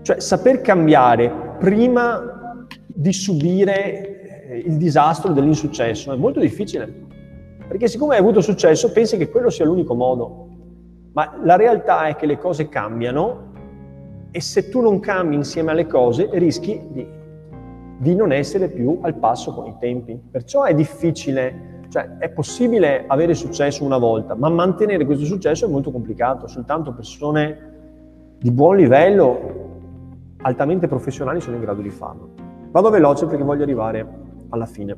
[0.00, 6.90] cioè saper cambiare prima di subire eh, il disastro dell'insuccesso è molto difficile.
[7.68, 10.48] Perché siccome hai avuto successo pensi che quello sia l'unico modo.
[11.12, 13.50] Ma la realtà è che le cose cambiano
[14.30, 17.06] e se tu non cambi insieme alle cose rischi di,
[18.02, 20.20] di non essere più al passo con i tempi.
[20.28, 25.68] Perciò è difficile cioè è possibile avere successo una volta, ma mantenere questo successo è
[25.68, 27.70] molto complicato, soltanto persone
[28.38, 29.40] di buon livello,
[30.38, 32.30] altamente professionali, sono in grado di farlo.
[32.70, 34.08] Vado veloce perché voglio arrivare
[34.48, 34.96] alla fine.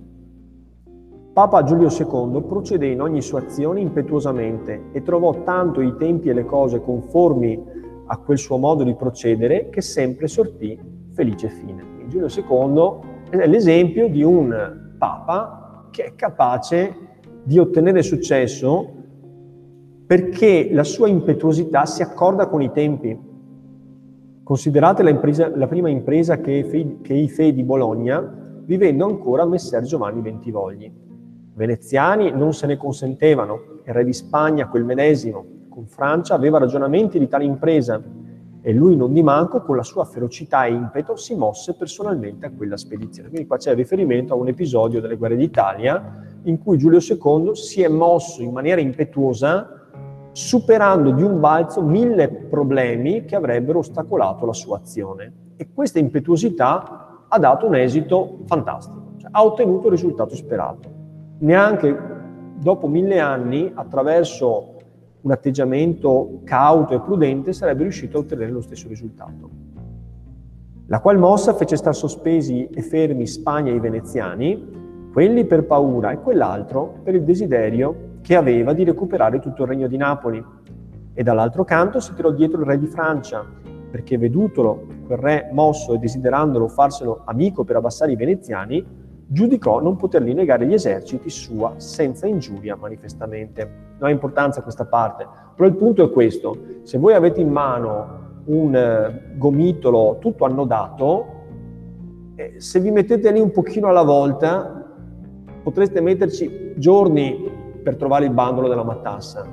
[1.32, 6.32] Papa Giulio II procedé in ogni sua azione impetuosamente e trovò tanto i tempi e
[6.32, 7.60] le cose conformi
[8.06, 10.78] a quel suo modo di procedere che sempre sortì
[11.12, 11.93] felice fine.
[12.08, 16.96] Giulio II è l'esempio di un papa che è capace
[17.42, 18.90] di ottenere successo
[20.06, 23.32] perché la sua impetuosità si accorda con i tempi.
[24.42, 28.20] Considerate la, impresa, la prima impresa che, che i Fei di Bologna,
[28.64, 30.92] vivendo ancora Messer Giovanni Bentivogli.
[31.54, 37.18] Veneziani non se ne consentevano, il re di Spagna, quel medesimo, con Francia aveva ragionamenti
[37.18, 38.02] di tale impresa
[38.66, 42.50] e lui non di manco con la sua ferocità e impeto si mosse personalmente a
[42.50, 43.28] quella spedizione.
[43.28, 47.82] Quindi qua c'è riferimento a un episodio delle guerre d'Italia in cui Giulio II si
[47.82, 49.68] è mosso in maniera impetuosa
[50.32, 55.32] superando di un balzo mille problemi che avrebbero ostacolato la sua azione.
[55.56, 60.88] E questa impetuosità ha dato un esito fantastico, cioè, ha ottenuto il risultato sperato.
[61.40, 61.94] Neanche
[62.56, 64.73] dopo mille anni, attraverso
[65.24, 69.50] un atteggiamento cauto e prudente sarebbe riuscito a ottenere lo stesso risultato.
[70.86, 76.10] La qual mossa fece star sospesi e fermi Spagna e i veneziani, quelli per paura
[76.10, 80.44] e quell'altro per il desiderio che aveva di recuperare tutto il regno di Napoli.
[81.14, 83.46] E dall'altro canto si tirò dietro il re di Francia,
[83.90, 88.84] perché vedutolo quel re mosso e desiderandolo farselo amico per abbassare i veneziani,
[89.26, 93.82] giudicò non poterli negare gli eserciti sua senza ingiuria manifestamente.
[93.98, 98.22] Non ha importanza questa parte, però il punto è questo, se voi avete in mano
[98.46, 101.26] un eh, gomitolo tutto annodato,
[102.36, 104.84] eh, se vi mettete lì un pochino alla volta,
[105.62, 107.50] potreste metterci giorni
[107.82, 109.46] per trovare il bandolo della matassa.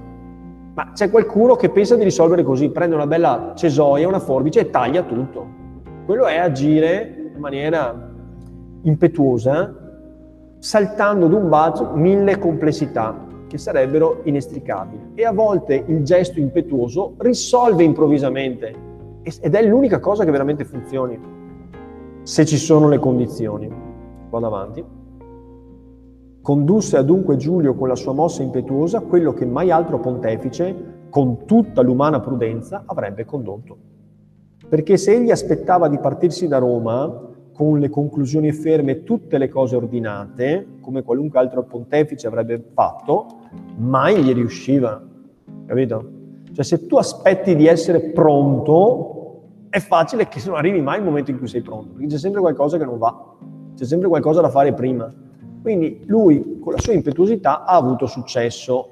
[0.74, 4.70] Ma c'è qualcuno che pensa di risolvere così, prende una bella cesoia, una forbice e
[4.70, 5.60] taglia tutto.
[6.06, 8.11] Quello è agire in maniera
[8.84, 9.74] impetuosa,
[10.60, 15.12] saltando d'un balzo mille complessità che sarebbero inestricabili.
[15.16, 18.90] E a volte il gesto impetuoso risolve improvvisamente
[19.24, 21.20] ed è l'unica cosa che veramente funzioni,
[22.24, 23.70] se ci sono le condizioni.
[24.30, 24.84] Vado avanti.
[26.42, 31.82] Condusse adunque Giulio con la sua mossa impetuosa quello che mai altro pontefice, con tutta
[31.82, 33.78] l'umana prudenza, avrebbe condotto.
[34.68, 37.30] Perché se egli aspettava di partirsi da Roma,
[37.62, 43.28] con le conclusioni ferme tutte le cose ordinate, come qualunque altro pontefice avrebbe fatto,
[43.78, 45.00] mai gli riusciva.
[45.68, 46.12] Capito?
[46.54, 51.30] Cioè se tu aspetti di essere pronto, è facile che non arrivi mai il momento
[51.30, 53.36] in cui sei pronto, perché c'è sempre qualcosa che non va,
[53.76, 55.14] c'è sempre qualcosa da fare prima.
[55.62, 58.90] Quindi lui, con la sua impetuosità, ha avuto successo.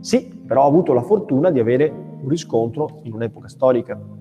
[0.00, 4.15] Sì, però ha avuto la fortuna di avere un riscontro in un'epoca storica.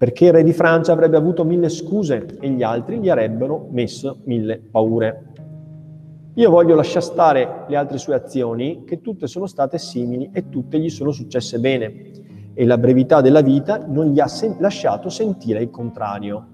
[0.00, 4.20] Perché il re di Francia avrebbe avuto mille scuse e gli altri gli avrebbero messo
[4.24, 5.26] mille paure.
[6.36, 10.78] Io voglio lasciare stare le altre sue azioni, che tutte sono state simili e tutte
[10.78, 12.12] gli sono successe bene,
[12.54, 16.46] e la brevità della vita non gli ha sen- lasciato sentire il contrario,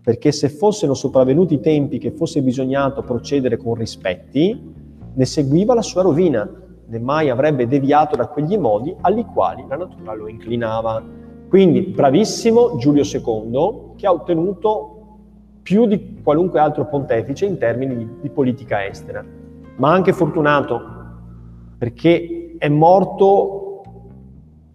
[0.00, 4.72] perché se fossero sopravvenuti i tempi che fosse bisognato procedere con rispetti,
[5.14, 6.48] ne seguiva la sua rovina,
[6.86, 11.17] né mai avrebbe deviato da quegli modi agli quali la natura lo inclinava.
[11.48, 14.94] Quindi bravissimo Giulio II che ha ottenuto
[15.62, 19.24] più di qualunque altro pontefice in termini di, di politica estera,
[19.76, 20.96] ma anche fortunato
[21.78, 23.82] perché è morto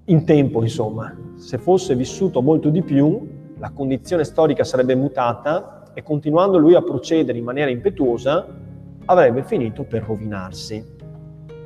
[0.05, 1.15] in tempo, insomma.
[1.35, 6.81] Se fosse vissuto molto di più, la condizione storica sarebbe mutata e continuando lui a
[6.81, 8.47] procedere in maniera impetuosa,
[9.05, 10.83] avrebbe finito per rovinarsi.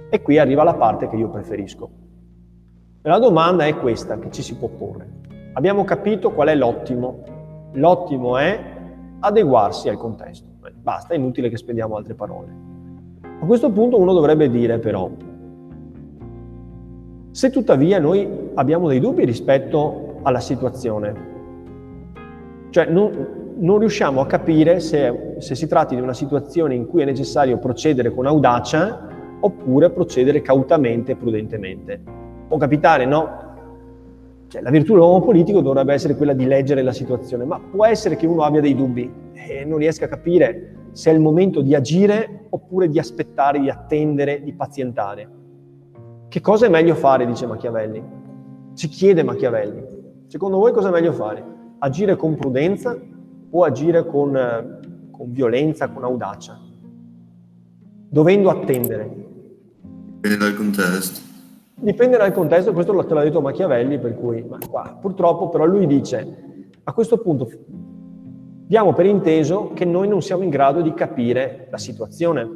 [0.10, 2.06] E qui arriva la parte che io preferisco.
[3.08, 5.08] La domanda è questa che ci si può porre.
[5.54, 7.24] Abbiamo capito qual è l'ottimo.
[7.72, 8.62] L'ottimo è
[9.22, 10.46] adeguarsi al contesto.
[10.82, 12.48] Basta, è inutile che spendiamo altre parole.
[13.22, 15.10] A questo punto uno dovrebbe dire però,
[17.32, 21.14] se tuttavia noi abbiamo dei dubbi rispetto alla situazione,
[22.72, 27.04] cioè non, non riusciamo a capire se, se si tratti di una situazione in cui
[27.04, 29.08] è necessario procedere con audacia
[29.40, 32.18] oppure procedere cautamente e prudentemente.
[32.48, 33.46] Può capitare, no?
[34.48, 38.16] Cioè, la virtù dell'uomo politico dovrebbe essere quella di leggere la situazione, ma può essere
[38.16, 41.76] che uno abbia dei dubbi e non riesca a capire se è il momento di
[41.76, 45.30] agire oppure di aspettare, di attendere, di pazientare.
[46.30, 48.02] Che cosa è meglio fare, dice Machiavelli?
[48.74, 49.84] Ci chiede Machiavelli.
[50.28, 51.44] Secondo voi cosa è meglio fare?
[51.80, 52.98] Agire con prudenza
[53.50, 54.80] o agire con,
[55.12, 56.58] con violenza, con audacia?
[58.10, 59.26] Dovendo attendere.
[60.22, 61.27] Dipende dal contesto.
[61.80, 66.74] Dipende dal contesto, questo te l'ha detto Machiavelli, per cui qua, purtroppo però lui dice,
[66.84, 67.48] a questo punto
[68.66, 72.50] diamo per inteso che noi non siamo in grado di capire la situazione.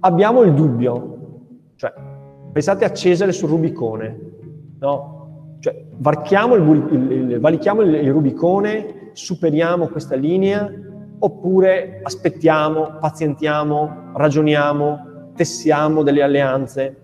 [0.00, 1.18] Abbiamo il dubbio,
[1.74, 1.92] cioè
[2.52, 4.18] pensate a Cesare sul Rubicone,
[4.78, 5.56] no?
[5.58, 10.70] Cioè il, il, il, valichiamo il Rubicone, superiamo questa linea,
[11.18, 17.00] oppure aspettiamo, pazientiamo, ragioniamo, tessiamo delle alleanze.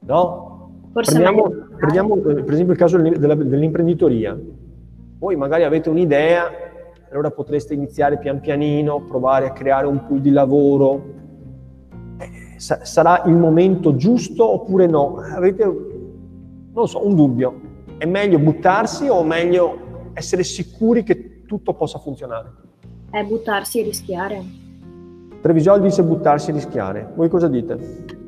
[0.00, 0.54] No?
[0.92, 4.38] Prendiamo, prendiamo, eh, per esempio il caso dell'imprenditoria.
[5.18, 6.50] Voi magari avete un'idea,
[7.10, 11.14] allora potreste iniziare pian pianino, provare a creare un pool di lavoro.
[12.18, 15.18] Eh, sarà il momento giusto oppure no?
[15.18, 15.64] Avete,
[16.72, 17.60] non so, un dubbio.
[17.98, 22.52] È meglio buttarsi o meglio essere sicuri che tutto possa funzionare?
[23.10, 24.42] È buttarsi e rischiare.
[25.40, 27.12] Trevisol dice buttarsi e rischiare.
[27.14, 28.24] Voi cosa dite?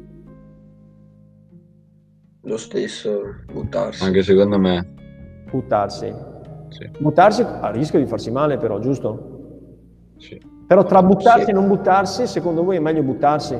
[2.48, 4.02] Lo stesso, buttarsi.
[4.04, 4.94] Anche secondo me.
[5.50, 6.10] Buttarsi.
[6.70, 6.88] Sì.
[6.98, 10.14] Buttarsi a rischio di farsi male però, giusto?
[10.16, 10.40] Sì.
[10.66, 11.50] Però tra buttarsi Sì.
[11.50, 13.58] e non buttarsi, secondo voi è meglio buttarsi?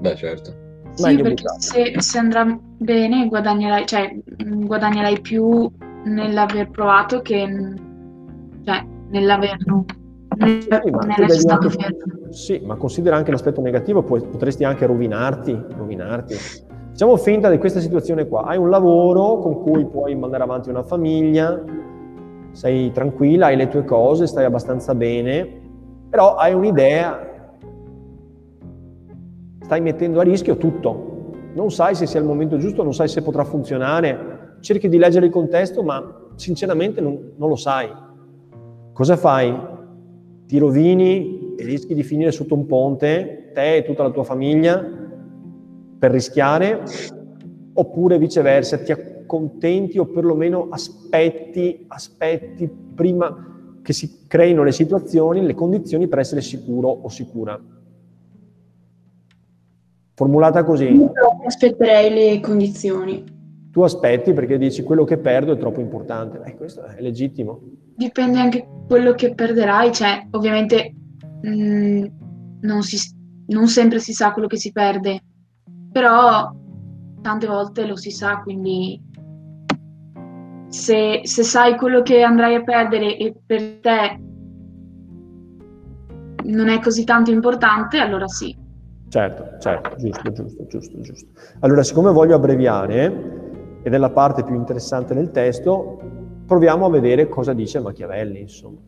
[0.00, 0.62] Beh, certo.
[0.94, 1.68] Sì, Meglio perché buttarsi.
[1.70, 2.44] se, se andrà
[2.78, 4.12] bene guadagnerai, cioè,
[4.44, 5.70] mh, guadagnerai più
[6.04, 7.48] nell'aver provato che
[8.64, 9.84] cioè, nell'averlo
[10.36, 11.96] nel- Sì, ma anche-.
[12.30, 16.34] Sì, ma considera anche l'aspetto negativo, potresti anche rovinarti, rovinarti.
[16.94, 18.44] Facciamo finta di questa situazione qua.
[18.44, 21.60] Hai un lavoro con cui puoi mandare avanti una famiglia,
[22.52, 25.44] sei tranquilla, hai le tue cose, stai abbastanza bene,
[26.08, 27.48] però hai un'idea,
[29.58, 31.32] stai mettendo a rischio tutto.
[31.54, 35.26] Non sai se sia il momento giusto, non sai se potrà funzionare, cerchi di leggere
[35.26, 37.90] il contesto, ma sinceramente non, non lo sai.
[38.92, 39.52] Cosa fai?
[40.46, 44.93] Ti rovini e rischi di finire sotto un ponte, te e tutta la tua famiglia,
[45.98, 46.82] per rischiare,
[47.72, 55.54] oppure viceversa, ti accontenti o perlomeno aspetti, aspetti prima che si creino le situazioni, le
[55.54, 57.60] condizioni per essere sicuro o sicura.
[60.14, 61.12] Formulata così, Io
[61.44, 63.24] aspetterei le condizioni.
[63.70, 66.40] tu aspetti perché dici quello che perdo è troppo importante.
[66.44, 67.60] Eh, questo è legittimo.
[67.96, 70.94] Dipende anche quello che perderai, cioè ovviamente
[71.42, 72.06] mh,
[72.60, 72.96] non, si,
[73.48, 75.20] non sempre si sa quello che si perde,
[75.94, 76.52] però
[77.22, 79.00] tante volte lo si sa, quindi
[80.66, 84.20] se, se sai quello che andrai a perdere e per te
[86.46, 88.56] non è così tanto importante, allora sì.
[89.08, 91.28] Certo, certo, giusto, giusto, giusto, giusto.
[91.60, 96.00] Allora, siccome voglio abbreviare, ed è la parte più interessante del testo,
[96.44, 98.80] proviamo a vedere cosa dice Machiavelli, insomma.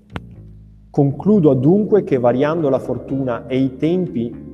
[0.91, 4.46] Concludo dunque che variando la fortuna e i tempi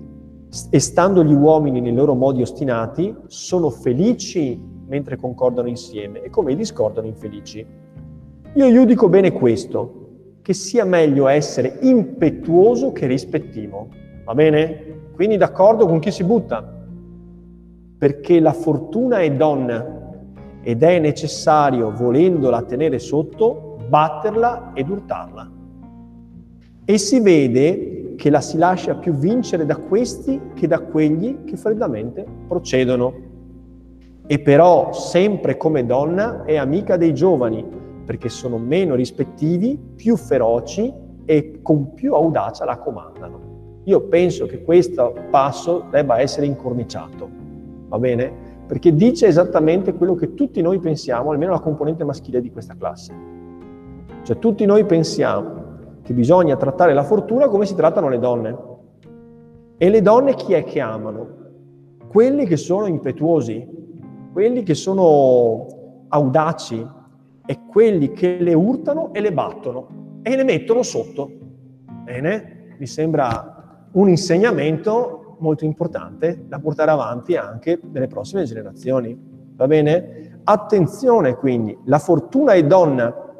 [0.70, 6.54] e stando gli uomini nei loro modi ostinati, sono felici mentre concordano insieme e come
[6.54, 7.64] discordano infelici.
[8.54, 10.00] Io giudico bene questo,
[10.42, 13.88] che sia meglio essere impetuoso che rispettivo.
[14.24, 15.00] Va bene?
[15.14, 16.80] Quindi d'accordo con chi si butta?
[17.96, 20.00] Perché la fortuna è donna
[20.60, 25.50] ed è necessario, volendola tenere sotto, batterla ed urtarla.
[26.84, 31.56] E si vede che la si lascia più vincere da questi che da quelli che
[31.56, 33.30] freddamente procedono.
[34.26, 37.64] E però, sempre come donna, è amica dei giovani,
[38.04, 40.92] perché sono meno rispettivi, più feroci
[41.24, 43.80] e con più audacia la comandano.
[43.84, 47.28] Io penso che questo passo debba essere incorniciato,
[47.88, 48.32] va bene?
[48.66, 53.12] Perché dice esattamente quello che tutti noi pensiamo, almeno la componente maschile di questa classe.
[54.22, 55.61] Cioè tutti noi pensiamo
[56.02, 58.58] che bisogna trattare la fortuna come si trattano le donne.
[59.76, 61.40] E le donne chi è che amano?
[62.08, 63.66] Quelli che sono impetuosi,
[64.32, 65.66] quelli che sono
[66.08, 66.86] audaci
[67.44, 71.30] e quelli che le urtano e le battono e le mettono sotto.
[72.04, 72.74] Bene?
[72.78, 79.18] Mi sembra un insegnamento molto importante da portare avanti anche nelle prossime generazioni.
[79.56, 80.40] Va bene?
[80.44, 83.31] Attenzione quindi, la fortuna è donna,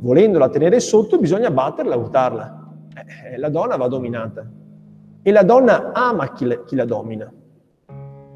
[0.00, 2.66] volendola tenere sotto bisogna batterla, urtarla.
[3.32, 4.46] Eh, la donna va dominata
[5.22, 7.32] e la donna ama chi, le, chi la domina.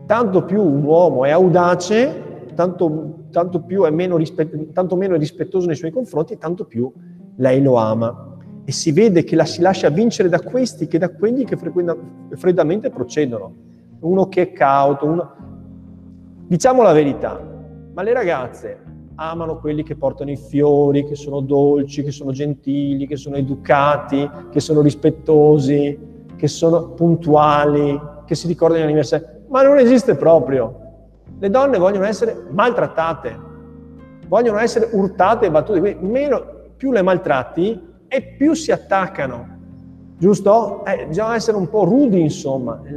[0.07, 5.19] Tanto più un uomo è audace, tanto, tanto, più è meno rispet- tanto meno è
[5.19, 6.93] rispettoso nei suoi confronti, tanto più
[7.37, 8.31] lei lo ama
[8.65, 11.57] e si vede che la si lascia vincere da questi che da quelli che
[12.37, 13.55] freddamente procedono.
[14.01, 15.31] Uno che è cauto, uno...
[16.47, 17.41] Diciamo la verità,
[17.95, 18.79] ma le ragazze
[19.17, 24.29] amano quelli che portano i fiori, che sono dolci, che sono gentili, che sono educati,
[24.51, 25.99] che sono rispettosi,
[26.37, 29.25] che sono puntuali, che si ricordano gli anniversari.
[29.49, 30.81] Ma non esiste proprio.
[31.39, 33.39] Le donne vogliono essere maltrattate,
[34.29, 35.97] vogliono essere urtate e battute.
[36.01, 36.45] Meno,
[36.77, 39.59] più le maltratti, e più si attaccano,
[40.19, 40.85] giusto?
[40.85, 42.81] Eh, bisogna essere un po' rudi, insomma.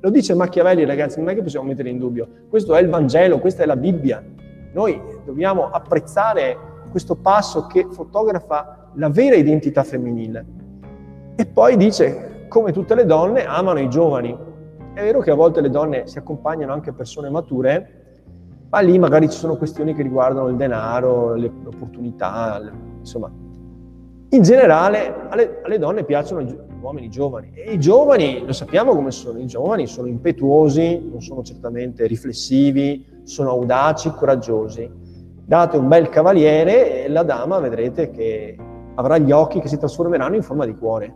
[0.00, 2.28] Lo dice Machiavelli, ragazzi, non è che possiamo mettere in dubbio.
[2.48, 4.22] Questo è il Vangelo, questa è la Bibbia.
[4.72, 6.56] Noi dobbiamo apprezzare
[6.90, 10.44] questo passo che fotografa la vera identità femminile.
[11.36, 14.36] E poi dice, come tutte le donne, amano i giovani.
[14.94, 17.98] È vero che a volte le donne si accompagnano anche a persone mature,
[18.70, 22.60] ma lì magari ci sono questioni che riguardano il denaro, le opportunità,
[22.98, 23.30] insomma,
[24.30, 29.10] in generale alle, alle donne piacciono gli uomini giovani e i giovani, lo sappiamo come
[29.10, 34.90] sono, i giovani sono impetuosi, non sono certamente riflessivi, sono audaci, coraggiosi.
[35.44, 38.56] Date un bel cavaliere e la dama vedrete che
[38.94, 41.14] avrà gli occhi che si trasformeranno in forma di cuore.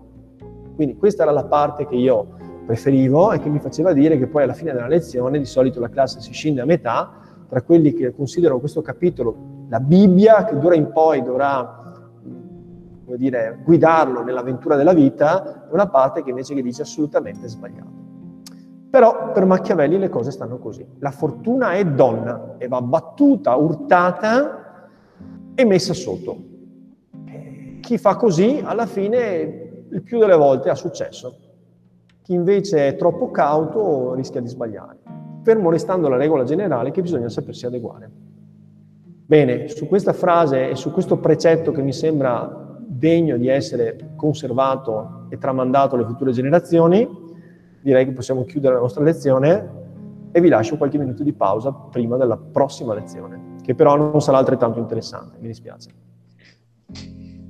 [0.75, 2.35] Quindi questa era la parte che io
[2.67, 5.89] preferivo e che mi faceva dire che poi alla fine della lezione di solito la
[5.89, 7.13] classe si scende a metà
[7.49, 11.81] tra quelli che considerano questo capitolo la Bibbia, che d'ora in poi dovrà
[13.17, 18.02] dire, guidarlo nell'avventura della vita, e una parte che invece che dice assolutamente sbagliato.
[18.93, 20.87] Però per Machiavelli le cose stanno così.
[20.99, 24.91] La fortuna è donna e va battuta, urtata
[25.55, 26.37] e messa sotto.
[27.81, 31.39] Chi fa così, alla fine, il più delle volte ha successo.
[32.21, 34.99] Chi invece è troppo cauto rischia di sbagliare.
[35.43, 38.11] Fermo restando la regola generale che bisogna sapersi adeguare.
[39.25, 45.29] Bene, su questa frase e su questo precetto che mi sembra degno di essere conservato
[45.31, 47.22] e tramandato alle future generazioni,
[47.83, 49.81] direi che possiamo chiudere la nostra lezione
[50.33, 54.39] e vi lascio qualche minuto di pausa prima della prossima lezione, che però non sarà
[54.39, 55.91] altrettanto interessante, mi dispiace.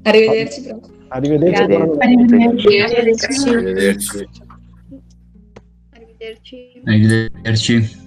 [0.03, 0.75] Arrivederci.
[1.09, 1.63] Arrivederci.
[1.63, 2.81] Arrivederci.
[2.81, 4.29] Arrivederci.
[5.93, 6.83] Arrivederci.
[6.85, 8.02] Arrivederci.